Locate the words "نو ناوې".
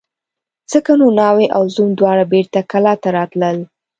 0.99-1.47